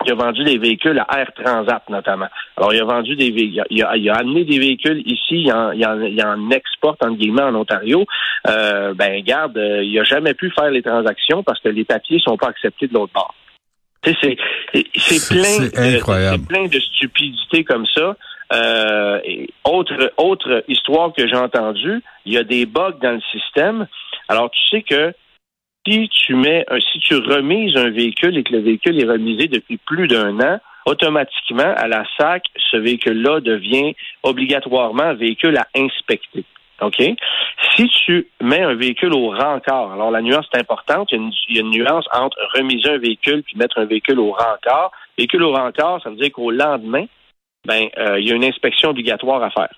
qui 0.04 0.10
a 0.10 0.14
vendu 0.14 0.42
des 0.44 0.58
véhicules 0.58 0.98
à 0.98 1.20
Air 1.20 1.32
Transat, 1.32 1.82
notamment. 1.88 2.26
Alors, 2.56 2.74
il 2.74 2.80
a 2.80 2.84
vendu 2.84 3.14
des 3.14 3.30
véhicules, 3.30 3.64
il 3.70 3.82
a, 3.82 3.96
il 3.96 4.10
a 4.10 4.14
amené 4.14 4.44
des 4.44 4.58
véhicules 4.58 5.02
ici, 5.06 5.42
il 5.42 5.52
en, 5.52 5.72
il 5.72 5.86
en, 5.86 6.00
il 6.00 6.24
en 6.24 6.50
exporte, 6.50 7.04
entre 7.04 7.16
guillemets, 7.16 7.42
en 7.42 7.54
Ontario. 7.54 8.04
Euh, 8.48 8.94
ben, 8.94 9.22
garde, 9.22 9.56
euh, 9.58 9.84
il 9.84 9.96
a 9.98 10.04
jamais 10.04 10.34
pu 10.34 10.50
faire 10.50 10.70
les 10.70 10.82
transactions 10.82 11.42
parce 11.42 11.60
que 11.60 11.68
les 11.68 11.84
papiers 11.84 12.20
sont 12.20 12.36
pas 12.36 12.48
acceptés 12.48 12.88
de 12.88 12.94
l'autre 12.94 13.12
bord. 13.12 13.34
C'est 14.04 14.36
c'est 14.96 15.28
plein, 15.28 15.66
de, 15.66 16.46
plein 16.46 16.66
de 16.66 16.80
stupidité 16.80 17.62
comme 17.62 17.86
ça. 17.86 18.16
Euh, 18.52 19.20
autre 19.64 20.12
autre 20.16 20.64
histoire 20.68 21.12
que 21.12 21.26
j'ai 21.26 21.36
entendue, 21.36 22.02
il 22.26 22.32
y 22.32 22.36
a 22.36 22.44
des 22.44 22.66
bugs 22.66 22.98
dans 23.00 23.12
le 23.12 23.20
système. 23.32 23.86
Alors 24.28 24.50
tu 24.50 24.60
sais 24.70 24.82
que 24.82 25.14
si 25.86 26.08
tu 26.08 26.34
mets, 26.34 26.64
un, 26.68 26.80
si 26.80 26.98
tu 27.00 27.14
remises 27.14 27.76
un 27.76 27.90
véhicule 27.90 28.36
et 28.36 28.42
que 28.42 28.52
le 28.52 28.60
véhicule 28.60 29.00
est 29.00 29.08
remisé 29.08 29.48
depuis 29.48 29.78
plus 29.78 30.06
d'un 30.06 30.38
an, 30.40 30.58
automatiquement, 30.86 31.74
à 31.76 31.88
la 31.88 32.04
SAC, 32.18 32.44
ce 32.70 32.76
véhicule-là 32.76 33.40
devient 33.40 33.94
obligatoirement 34.22 35.02
un 35.02 35.14
véhicule 35.14 35.56
à 35.56 35.66
inspecter. 35.76 36.44
OK? 36.82 37.02
Si 37.76 37.88
tu 38.04 38.28
mets 38.40 38.62
un 38.62 38.74
véhicule 38.74 39.14
au 39.14 39.30
rencard, 39.30 39.92
alors 39.92 40.10
la 40.10 40.20
nuance 40.20 40.46
est 40.52 40.58
importante, 40.58 41.10
il 41.12 41.30
y, 41.48 41.58
a 41.58 41.60
une, 41.60 41.70
nuance 41.70 42.06
entre 42.12 42.36
remiser 42.54 42.90
un 42.90 42.98
véhicule 42.98 43.42
puis 43.42 43.56
mettre 43.56 43.78
un 43.78 43.84
véhicule 43.84 44.18
au 44.18 44.32
rencard. 44.32 44.90
Véhicule 45.16 45.42
au 45.42 45.52
rencard, 45.52 46.02
ça 46.02 46.10
veut 46.10 46.16
dire 46.16 46.32
qu'au 46.32 46.50
lendemain, 46.50 47.06
ben, 47.66 47.88
euh, 47.98 48.18
il 48.18 48.28
y 48.28 48.32
a 48.32 48.34
une 48.34 48.44
inspection 48.44 48.90
obligatoire 48.90 49.42
à 49.42 49.50
faire. 49.50 49.72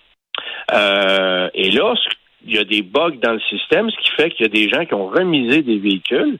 Euh, 0.73 1.51
et 1.55 1.71
là, 1.71 1.95
il 2.47 2.55
y 2.55 2.59
a 2.59 2.65
des 2.65 2.83
bugs 2.83 3.17
dans 3.23 3.33
le 3.33 3.41
système, 3.41 3.91
ce 3.91 3.97
qui 3.97 4.11
fait 4.11 4.31
qu'il 4.31 4.47
y 4.47 4.49
a 4.49 4.53
des 4.53 4.69
gens 4.69 4.85
qui 4.85 4.95
ont 4.95 5.07
remisé 5.07 5.63
des 5.63 5.79
véhicules, 5.79 6.39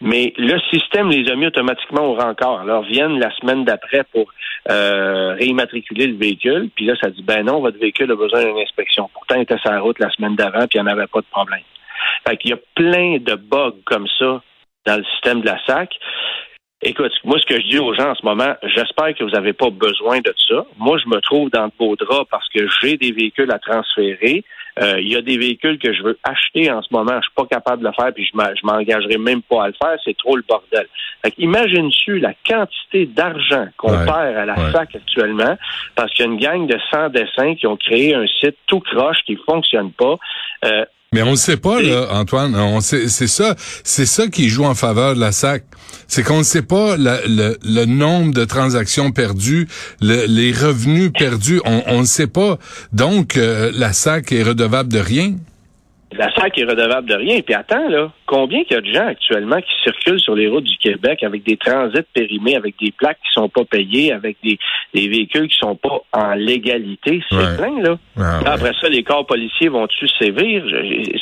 mais 0.00 0.32
le 0.36 0.58
système 0.72 1.10
les 1.10 1.30
a 1.30 1.34
mis 1.34 1.46
automatiquement 1.46 2.02
au 2.02 2.14
rencard. 2.14 2.60
Alors, 2.60 2.84
viennent 2.84 3.18
la 3.18 3.34
semaine 3.36 3.64
d'après 3.64 4.04
pour 4.12 4.32
euh, 4.70 5.34
réimmatriculer 5.34 6.06
le 6.06 6.16
véhicule, 6.16 6.70
puis 6.74 6.86
là, 6.86 6.94
ça 7.00 7.10
dit, 7.10 7.22
ben 7.22 7.44
non, 7.44 7.60
votre 7.60 7.78
véhicule 7.78 8.10
a 8.12 8.16
besoin 8.16 8.44
d'une 8.44 8.58
inspection. 8.58 9.10
Pourtant, 9.12 9.36
il 9.36 9.42
était 9.42 9.58
sur 9.58 9.70
la 9.70 9.80
route 9.80 9.98
la 9.98 10.10
semaine 10.10 10.36
d'avant, 10.36 10.66
puis 10.66 10.78
il 10.78 10.82
n'y 10.82 10.88
en 10.88 10.92
avait 10.92 11.06
pas 11.08 11.20
de 11.20 11.26
problème. 11.30 11.62
Fait 12.26 12.36
qu'il 12.36 12.50
y 12.50 12.54
a 12.54 12.58
plein 12.74 13.18
de 13.18 13.34
bugs 13.34 13.80
comme 13.84 14.06
ça 14.18 14.42
dans 14.86 14.96
le 14.96 15.04
système 15.04 15.40
de 15.40 15.46
la 15.46 15.58
SAC. 15.66 15.90
Écoute, 16.80 17.12
moi, 17.24 17.38
ce 17.40 17.46
que 17.46 17.60
je 17.60 17.68
dis 17.68 17.78
aux 17.78 17.92
gens 17.92 18.10
en 18.10 18.14
ce 18.14 18.24
moment, 18.24 18.54
j'espère 18.62 19.12
que 19.14 19.24
vous 19.24 19.30
n'avez 19.30 19.52
pas 19.52 19.70
besoin 19.70 20.20
de 20.20 20.32
ça. 20.48 20.64
Moi, 20.78 20.96
je 21.02 21.08
me 21.08 21.20
trouve 21.20 21.50
dans 21.50 21.66
de 21.66 21.72
beaux 21.76 21.96
draps 21.96 22.28
parce 22.30 22.48
que 22.50 22.60
j'ai 22.80 22.96
des 22.96 23.10
véhicules 23.10 23.50
à 23.50 23.58
transférer. 23.58 24.44
Euh, 24.80 25.00
il 25.00 25.08
y 25.08 25.16
a 25.16 25.22
des 25.22 25.36
véhicules 25.36 25.78
que 25.78 25.92
je 25.92 26.02
veux 26.02 26.18
acheter 26.22 26.70
en 26.70 26.82
ce 26.82 26.88
moment, 26.92 27.14
je 27.16 27.22
suis 27.22 27.34
pas 27.34 27.46
capable 27.46 27.82
de 27.82 27.88
le 27.88 27.94
faire, 27.94 28.12
puis 28.12 28.24
je 28.24 28.66
m'engagerai 28.66 29.18
même 29.18 29.42
pas 29.42 29.64
à 29.64 29.66
le 29.68 29.74
faire, 29.80 29.96
c'est 30.04 30.16
trop 30.16 30.36
le 30.36 30.44
bordel. 30.48 30.86
imagine-tu 31.36 32.18
la 32.18 32.34
quantité 32.46 33.06
d'argent 33.06 33.66
qu'on 33.76 33.90
perd 33.90 34.36
à 34.36 34.44
la 34.44 34.72
SAC 34.72 34.96
actuellement? 34.96 35.56
Parce 35.96 36.12
qu'il 36.12 36.24
y 36.24 36.28
a 36.28 36.30
une 36.30 36.38
gang 36.38 36.66
de 36.66 36.78
100 36.90 37.10
dessins 37.10 37.54
qui 37.56 37.66
ont 37.66 37.76
créé 37.76 38.14
un 38.14 38.26
site 38.26 38.56
tout 38.66 38.80
croche 38.80 39.18
qui 39.26 39.36
fonctionne 39.46 39.90
pas. 39.92 40.16
Euh, 40.64 40.84
mais 41.14 41.22
on 41.22 41.30
ne 41.32 41.36
sait 41.36 41.56
pas, 41.56 41.80
là, 41.80 42.08
Antoine. 42.12 42.54
On 42.54 42.80
sait, 42.80 43.08
c'est 43.08 43.28
ça, 43.28 43.56
c'est 43.82 44.04
ça 44.04 44.28
qui 44.28 44.50
joue 44.50 44.64
en 44.64 44.74
faveur 44.74 45.14
de 45.14 45.20
la 45.20 45.32
SAC. 45.32 45.64
C'est 46.06 46.22
qu'on 46.22 46.38
ne 46.38 46.42
sait 46.42 46.62
pas 46.62 46.96
le, 46.98 47.56
le, 47.62 47.84
nombre 47.86 48.34
de 48.34 48.44
transactions 48.44 49.10
perdues, 49.10 49.68
les 50.00 50.52
revenus 50.52 51.10
perdus. 51.18 51.62
On 51.64 52.00
ne 52.00 52.06
sait 52.06 52.26
pas. 52.26 52.58
Donc, 52.92 53.36
euh, 53.36 53.70
la 53.74 53.94
SAC 53.94 54.32
est 54.32 54.42
redevable 54.42 54.92
de 54.92 54.98
rien. 54.98 55.34
La 56.12 56.32
SAC 56.34 56.58
est 56.58 56.64
redevable 56.64 57.08
de 57.08 57.14
rien. 57.14 57.40
Puis 57.42 57.54
attends, 57.54 57.88
là, 57.88 58.10
combien 58.24 58.62
il 58.68 58.72
y 58.72 58.76
a 58.76 58.80
de 58.80 58.92
gens 58.92 59.06
actuellement 59.06 59.60
qui 59.60 59.72
circulent 59.82 60.20
sur 60.20 60.34
les 60.34 60.48
routes 60.48 60.64
du 60.64 60.76
Québec 60.78 61.22
avec 61.22 61.44
des 61.44 61.58
transits 61.58 62.02
périmés, 62.14 62.56
avec 62.56 62.76
des 62.80 62.92
plaques 62.92 63.18
qui 63.18 63.32
sont 63.32 63.50
pas 63.50 63.64
payées, 63.64 64.12
avec 64.12 64.38
des, 64.42 64.58
véhicules 64.94 65.48
qui 65.48 65.58
sont 65.58 65.76
pas 65.76 66.00
en 66.12 66.32
légalité? 66.32 67.22
C'est 67.28 67.56
plein, 67.58 67.82
là. 67.82 67.98
Ah, 68.18 68.40
Après 68.46 68.72
ça, 68.80 68.88
les 68.88 69.02
corps 69.02 69.26
policiers 69.26 69.68
vont-tu 69.68 70.08
sévir? 70.08 70.64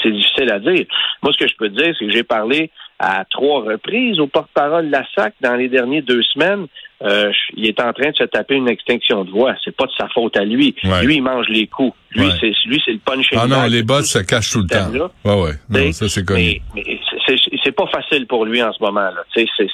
C'est 0.02 0.12
difficile 0.12 0.52
à 0.52 0.60
dire. 0.60 0.86
Moi, 1.22 1.32
ce 1.32 1.38
que 1.38 1.48
je 1.48 1.56
peux 1.56 1.68
te 1.68 1.82
dire, 1.82 1.94
c'est 1.98 2.06
que 2.06 2.12
j'ai 2.12 2.22
parlé 2.22 2.70
à 2.98 3.24
trois 3.28 3.62
reprises 3.62 4.20
au 4.20 4.26
porte-parole 4.26 4.86
de 4.86 4.92
la 4.92 5.04
SAC 5.14 5.34
dans 5.40 5.56
les 5.56 5.68
dernières 5.68 6.02
deux 6.02 6.22
semaines. 6.22 6.66
Euh, 7.02 7.30
il 7.54 7.66
est 7.66 7.78
en 7.80 7.92
train 7.92 8.10
de 8.10 8.16
se 8.16 8.24
taper 8.24 8.54
une 8.54 8.68
extinction 8.68 9.24
de 9.24 9.30
voix. 9.30 9.54
C'est 9.62 9.76
pas 9.76 9.84
de 9.84 9.92
sa 9.98 10.08
faute 10.08 10.36
à 10.36 10.44
lui. 10.44 10.74
Lui, 11.02 11.16
il 11.16 11.22
mange 11.22 11.46
les 11.48 11.66
coups. 11.66 11.96
Lui, 12.12 12.28
c'est 12.40 12.52
lui, 12.66 12.80
c'est 12.84 12.92
le 12.92 12.98
punching. 12.98 13.38
Ah 13.40 13.46
non, 13.46 13.66
les 13.66 13.82
boss 13.82 14.10
se 14.10 14.20
cachent 14.20 14.52
tout 14.52 14.62
le 14.62 14.66
temps. 14.66 14.90
Ouais, 15.24 15.42
ouais. 15.42 15.52
Non, 15.68 15.92
ça 15.92 16.08
c'est 16.08 16.24
connu. 16.24 16.60
Mais, 16.74 16.98
c'est 17.62 17.72
pas 17.72 17.86
facile 17.88 18.26
pour 18.26 18.46
lui 18.46 18.62
en 18.62 18.72
ce 18.72 18.82
moment. 18.82 19.00
Là. 19.00 19.24
C'est, 19.34 19.46
c'est, 19.58 19.66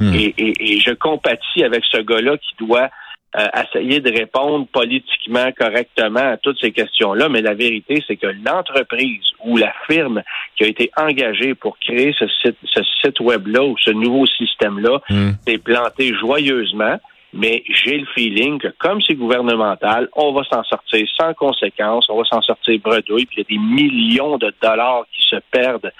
hmm. 0.00 0.14
et, 0.14 0.34
et, 0.36 0.74
et 0.74 0.80
je 0.80 0.92
compatis 0.92 1.64
avec 1.64 1.82
ce 1.90 1.98
gars-là 1.98 2.36
qui 2.36 2.66
doit 2.66 2.90
euh, 3.36 3.46
essayer 3.62 4.00
de 4.00 4.10
répondre 4.10 4.66
politiquement 4.72 5.52
correctement 5.52 6.32
à 6.32 6.36
toutes 6.38 6.58
ces 6.60 6.72
questions-là, 6.72 7.28
mais 7.28 7.42
la 7.42 7.52
vérité, 7.52 8.02
c'est 8.06 8.16
que 8.16 8.26
l'entreprise 8.26 9.22
ou 9.44 9.58
la 9.58 9.70
firme 9.86 10.22
qui 10.56 10.64
a 10.64 10.66
été 10.66 10.90
engagée 10.96 11.54
pour 11.54 11.78
créer 11.78 12.14
ce 12.18 12.26
site, 12.42 12.56
ce 12.64 12.80
site 13.02 13.20
web-là 13.20 13.64
ou 13.64 13.76
ce 13.84 13.90
nouveau 13.90 14.24
système-là 14.26 15.00
hmm. 15.10 15.30
s'est 15.46 15.58
planté 15.58 16.14
joyeusement. 16.14 16.98
Mais 17.34 17.62
j'ai 17.68 17.98
le 17.98 18.06
feeling 18.14 18.58
que 18.58 18.68
comme 18.78 19.02
c'est 19.06 19.14
gouvernemental, 19.14 20.08
on 20.14 20.32
va 20.32 20.42
s'en 20.44 20.64
sortir 20.64 21.06
sans 21.20 21.34
conséquence, 21.34 22.06
on 22.08 22.16
va 22.16 22.24
s'en 22.24 22.40
sortir 22.40 22.80
bredouille, 22.82 23.26
puis 23.26 23.36
il 23.36 23.40
y 23.40 23.42
a 23.42 23.58
des 23.58 23.82
millions 23.82 24.38
de 24.38 24.50
dollars 24.62 25.04
qui 25.14 25.20
se 25.28 25.36
perdent. 25.50 25.92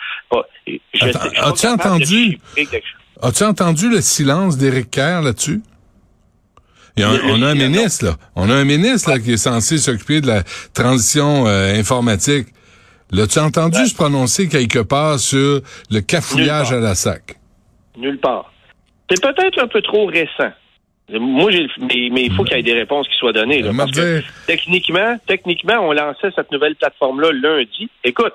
As-tu 1.43 1.67
entendu, 1.67 2.39
as 3.21 3.43
entendu 3.43 3.91
le 3.91 4.01
silence 4.01 4.57
d'Éric 4.57 4.91
Kerr 4.91 5.21
là-dessus? 5.23 5.61
On 7.05 7.43
a 7.43 7.49
un 7.49 7.55
ministre, 7.55 8.07
là. 8.07 8.17
On 8.37 8.50
a 8.50 8.55
un 8.55 8.64
ministre, 8.64 9.11
là, 9.11 9.19
qui 9.19 9.33
est 9.33 9.37
censé 9.37 9.78
s'occuper 9.78 10.21
de 10.21 10.26
la 10.26 10.43
transition 10.75 11.47
euh, 11.47 11.75
informatique. 11.75 12.49
L'as-tu 13.11 13.38
entendu 13.38 13.87
se 13.87 13.95
prononcer 13.95 14.49
quelque 14.49 14.81
part 14.81 15.19
sur 15.19 15.61
le 15.90 16.00
cafouillage 16.00 16.73
à 16.73 16.78
la 16.78 16.95
SAC? 16.95 17.37
Nulle 17.97 18.19
part. 18.19 18.52
C'est 19.11 19.21
peut-être 19.23 19.62
un 19.62 19.69
peu 19.69 19.81
trop 19.81 20.07
récent. 20.07 20.52
Moi, 21.11 21.50
j'ai, 21.50 21.67
mais, 21.81 22.25
il 22.25 22.35
faut 22.35 22.45
qu'il 22.45 22.57
y 22.57 22.61
ait 22.61 22.62
des 22.62 22.75
réponses 22.75 23.09
qui 23.09 23.17
soient 23.17 23.33
données. 23.33 23.64
parce 23.75 23.90
que 23.93 24.23
techniquement, 24.47 25.17
techniquement, 25.26 25.78
on 25.81 25.93
lançait 25.93 26.31
cette 26.37 26.52
nouvelle 26.52 26.76
plateforme-là 26.76 27.33
lundi. 27.33 27.88
Écoute, 28.05 28.35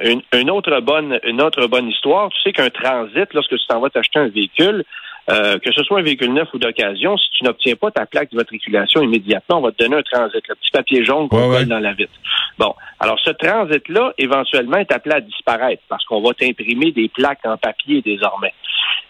une, 0.00 0.50
autre 0.50 0.80
bonne, 0.80 1.18
une 1.24 1.42
autre 1.42 1.66
bonne 1.66 1.88
histoire. 1.88 2.30
Tu 2.30 2.40
sais 2.42 2.52
qu'un 2.52 2.70
transit, 2.70 3.32
lorsque 3.34 3.50
tu 3.50 3.66
t'en 3.68 3.80
vas 3.80 3.90
t'acheter 3.90 4.20
un 4.20 4.28
véhicule, 4.28 4.84
euh, 5.30 5.58
que 5.58 5.72
ce 5.72 5.82
soit 5.82 6.00
un 6.00 6.02
véhicule 6.02 6.32
neuf 6.32 6.48
ou 6.54 6.58
d'occasion, 6.58 7.16
si 7.16 7.30
tu 7.32 7.44
n'obtiens 7.44 7.76
pas 7.76 7.90
ta 7.90 8.06
plaque 8.06 8.30
d'immatriculation 8.30 9.02
immédiatement, 9.02 9.58
on 9.58 9.62
va 9.62 9.72
te 9.72 9.82
donner 9.82 9.96
un 9.96 10.02
transit, 10.02 10.42
le 10.48 10.54
petit 10.54 10.70
papier 10.70 11.04
jaune 11.04 11.28
qu'on 11.28 11.50
colle 11.50 11.66
dans 11.66 11.78
la 11.78 11.92
vitre. 11.92 12.12
Bon, 12.58 12.74
alors 13.00 13.18
ce 13.20 13.30
transit-là, 13.30 14.14
éventuellement, 14.18 14.78
est 14.78 14.92
appelé 14.92 15.16
à 15.16 15.20
disparaître 15.20 15.82
parce 15.88 16.04
qu'on 16.04 16.20
va 16.20 16.34
t'imprimer 16.34 16.92
des 16.92 17.08
plaques 17.08 17.44
en 17.44 17.56
papier 17.56 18.02
désormais. 18.02 18.54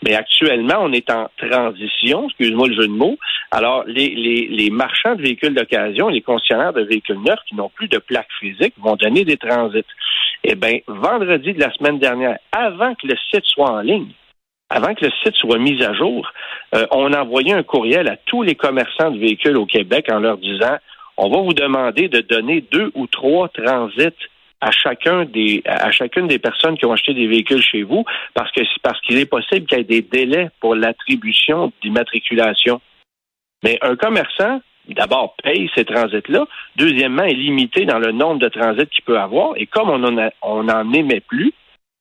Mais 0.03 0.15
actuellement, 0.15 0.79
on 0.81 0.93
est 0.93 1.11
en 1.11 1.29
transition, 1.37 2.27
excuse-moi 2.29 2.69
le 2.69 2.75
jeu 2.75 2.87
de 2.87 2.93
mots. 2.93 3.19
Alors, 3.51 3.85
les, 3.87 4.11
les, 4.11 4.47
les 4.49 4.71
marchands 4.71 5.17
de 5.17 5.23
véhicules 5.23 5.55
d'occasion, 5.55 6.09
les 6.09 6.21
concessionnaires 6.21 6.73
de 6.73 6.83
véhicules 6.83 7.21
neufs 7.25 7.41
qui 7.49 7.57
n'ont 7.57 7.71
plus 7.71 7.89
de 7.89 7.99
plaques 7.99 8.29
physiques 8.39 8.75
vont 8.79 8.97
donner 8.97 9.25
des 9.25 9.37
transits. 9.37 9.85
Eh 10.45 10.55
bien, 10.55 10.79
vendredi 10.87 11.53
de 11.53 11.61
la 11.61 11.73
semaine 11.73 11.99
dernière, 11.99 12.39
avant 12.53 12.95
que 12.95 13.09
le 13.09 13.17
site 13.31 13.45
soit 13.45 13.71
en 13.71 13.81
ligne, 13.81 14.13
avant 14.71 14.95
que 14.95 15.07
le 15.07 15.11
site 15.23 15.37
soit 15.37 15.59
mis 15.59 15.83
à 15.83 15.95
jour, 15.95 16.31
euh, 16.75 16.87
on 16.91 17.13
a 17.13 17.23
envoyé 17.23 17.53
un 17.53 17.63
courriel 17.63 18.09
à 18.09 18.17
tous 18.17 18.43
les 18.43 18.55
commerçants 18.55 19.11
de 19.11 19.19
véhicules 19.19 19.57
au 19.57 19.67
Québec 19.67 20.07
en 20.11 20.21
leur 20.21 20.39
disant 20.39 20.77
on 21.17 21.31
va 21.31 21.39
vous 21.39 21.55
demander 21.55 22.09
de 22.09 22.21
donner 22.21 22.61
deux 22.71 22.93
ou 22.95 23.07
trois 23.07 23.49
transits 23.49 24.29
à 24.61 24.71
chacun 24.71 25.25
des 25.25 25.63
à 25.67 25.91
chacune 25.91 26.27
des 26.27 26.39
personnes 26.39 26.77
qui 26.77 26.85
ont 26.87 26.93
acheté 26.93 27.15
des 27.15 27.27
véhicules 27.27 27.63
chez 27.63 27.83
vous 27.83 28.05
parce 28.35 28.51
que 28.53 28.61
parce 28.83 29.01
qu'il 29.03 29.19
est 29.19 29.27
possible 29.27 29.67
qu'il 29.67 29.79
y 29.79 29.81
ait 29.81 29.85
des 29.85 30.03
délais 30.03 30.51
pour 30.61 30.75
l'attribution 30.75 31.73
d'immatriculation. 31.83 32.81
Mais 33.65 33.79
un 33.83 33.97
commerçant 33.97 34.61
d'abord 34.89 35.35
paye 35.43 35.71
ces 35.75 35.85
transits-là, 35.85 36.47
deuxièmement 36.77 37.25
est 37.25 37.35
limité 37.35 37.85
dans 37.85 37.99
le 37.99 38.13
nombre 38.13 38.41
de 38.41 38.49
transits 38.49 38.87
qu'il 38.87 39.05
peut 39.05 39.19
avoir 39.19 39.53
et 39.57 39.67
comme 39.67 39.91
on 39.91 40.03
en 40.05 40.31
on 40.43 40.65
n'en 40.65 40.93
émet 40.93 41.21
plus, 41.21 41.53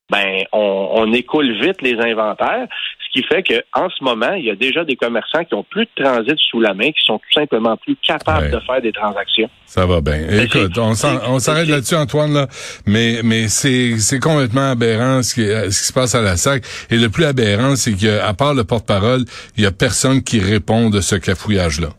ben 0.09 0.43
on, 0.53 0.89
on 0.93 1.13
écoule 1.13 1.51
vite 1.61 1.81
les 1.81 1.95
inventaires, 1.99 2.67
ce 3.05 3.11
qui 3.19 3.25
fait 3.27 3.43
que 3.43 3.55
en 3.73 3.89
ce 3.89 4.03
moment, 4.03 4.33
il 4.33 4.45
y 4.45 4.49
a 4.51 4.55
déjà 4.55 4.83
des 4.85 4.95
commerçants 4.95 5.43
qui 5.43 5.53
ont 5.53 5.63
plus 5.69 5.85
de 5.97 6.03
transit 6.03 6.37
sous 6.49 6.59
la 6.61 6.73
main, 6.73 6.87
qui 6.91 7.03
sont 7.05 7.17
tout 7.19 7.39
simplement 7.39 7.75
plus 7.77 7.95
capables 7.97 8.45
Ouais. 8.45 8.51
de 8.51 8.59
faire 8.61 8.81
des 8.81 8.91
transactions. 8.91 9.49
Ça 9.65 9.85
va 9.85 9.99
bien. 10.01 10.19
Écoute, 10.43 10.71
c'est- 10.95 11.07
on 11.27 11.39
s'arrête 11.39 11.67
là-dessus, 11.67 11.95
Antoine, 11.95 12.33
là. 12.33 12.47
Mais, 12.85 13.19
mais 13.23 13.47
c'est, 13.49 13.97
c'est 13.97 14.19
complètement 14.19 14.71
aberrant 14.71 15.21
ce 15.23 15.33
qui, 15.35 15.41
ce 15.45 15.67
qui 15.67 15.87
se 15.87 15.93
passe 15.93 16.15
à 16.15 16.21
la 16.21 16.37
SAC. 16.37 16.63
Et 16.89 16.97
le 16.97 17.09
plus 17.09 17.25
aberrant, 17.25 17.75
c'est 17.75 17.93
qu'à 17.93 18.33
part 18.33 18.53
le 18.53 18.63
porte-parole, 18.63 19.21
il 19.57 19.63
y 19.63 19.67
a 19.67 19.71
personne 19.71 20.23
qui 20.23 20.39
répond 20.39 20.89
de 20.89 21.01
ce 21.01 21.15
cafouillage-là. 21.15 21.89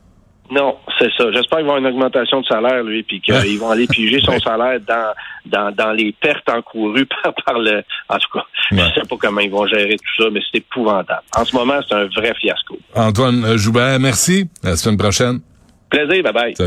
Non, 0.50 0.76
c'est 0.98 1.10
ça. 1.16 1.24
J'espère 1.32 1.58
qu'il 1.58 1.66
va 1.66 1.74
y 1.74 1.76
avoir 1.76 1.76
une 1.78 1.86
augmentation 1.86 2.40
de 2.40 2.46
salaire, 2.46 2.82
lui, 2.82 3.02
puis 3.02 3.20
qu'ils 3.24 3.58
vont 3.58 3.70
aller 3.70 3.86
piger 3.86 4.20
son 4.20 4.38
salaire 4.40 4.80
dans, 4.80 5.12
dans, 5.46 5.70
dans 5.74 5.92
les 5.92 6.12
pertes 6.20 6.48
encourues 6.48 7.06
par, 7.22 7.34
par 7.44 7.58
le. 7.58 7.82
En 8.08 8.16
tout 8.18 8.28
cas, 8.38 8.44
Ouais. 8.70 8.78
je 8.94 9.00
sais 9.00 9.08
pas 9.08 9.16
comment 9.18 9.40
ils 9.40 9.50
vont 9.50 9.66
gérer 9.66 9.96
tout 9.96 10.22
ça, 10.22 10.28
mais 10.30 10.40
c'est 10.50 10.58
épouvantable. 10.58 11.22
En 11.36 11.44
ce 11.44 11.56
moment, 11.56 11.80
c'est 11.88 11.94
un 11.94 12.06
vrai 12.06 12.34
fiasco. 12.38 12.78
Antoine 12.94 13.56
Joubert, 13.56 13.98
merci. 14.00 14.48
À 14.62 14.70
la 14.70 14.76
semaine 14.76 14.98
prochaine. 14.98 15.40
Plaisir, 15.90 16.22
bye 16.22 16.32
bye. 16.32 16.54
Salut. 16.56 16.66